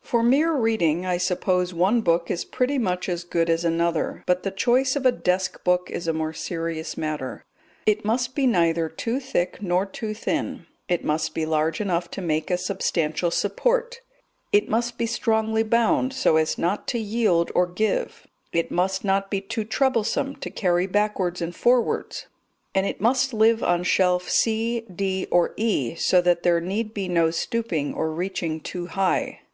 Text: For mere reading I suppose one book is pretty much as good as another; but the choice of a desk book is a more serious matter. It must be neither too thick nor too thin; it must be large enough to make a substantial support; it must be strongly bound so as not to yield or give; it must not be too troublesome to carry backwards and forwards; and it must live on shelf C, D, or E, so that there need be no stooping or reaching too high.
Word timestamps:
For 0.00 0.22
mere 0.22 0.54
reading 0.54 1.04
I 1.04 1.18
suppose 1.18 1.74
one 1.74 2.00
book 2.00 2.30
is 2.30 2.42
pretty 2.46 2.78
much 2.78 3.06
as 3.06 3.22
good 3.22 3.50
as 3.50 3.66
another; 3.66 4.24
but 4.26 4.42
the 4.42 4.50
choice 4.50 4.96
of 4.96 5.04
a 5.04 5.12
desk 5.12 5.62
book 5.62 5.90
is 5.90 6.08
a 6.08 6.14
more 6.14 6.32
serious 6.32 6.96
matter. 6.96 7.44
It 7.84 8.02
must 8.02 8.34
be 8.34 8.46
neither 8.46 8.88
too 8.88 9.20
thick 9.20 9.60
nor 9.60 9.84
too 9.84 10.14
thin; 10.14 10.64
it 10.88 11.04
must 11.04 11.34
be 11.34 11.44
large 11.44 11.82
enough 11.82 12.10
to 12.12 12.22
make 12.22 12.50
a 12.50 12.56
substantial 12.56 13.30
support; 13.30 14.00
it 14.52 14.70
must 14.70 14.96
be 14.96 15.04
strongly 15.04 15.62
bound 15.62 16.14
so 16.14 16.38
as 16.38 16.56
not 16.56 16.88
to 16.88 16.98
yield 16.98 17.52
or 17.54 17.66
give; 17.66 18.26
it 18.54 18.70
must 18.70 19.04
not 19.04 19.30
be 19.30 19.42
too 19.42 19.64
troublesome 19.66 20.34
to 20.36 20.48
carry 20.48 20.86
backwards 20.86 21.42
and 21.42 21.54
forwards; 21.54 22.26
and 22.74 22.86
it 22.86 23.02
must 23.02 23.34
live 23.34 23.62
on 23.62 23.82
shelf 23.82 24.30
C, 24.30 24.86
D, 24.90 25.26
or 25.30 25.52
E, 25.58 25.94
so 25.96 26.22
that 26.22 26.42
there 26.42 26.62
need 26.62 26.94
be 26.94 27.06
no 27.06 27.30
stooping 27.30 27.92
or 27.92 28.10
reaching 28.10 28.60
too 28.60 28.86
high. 28.86 29.40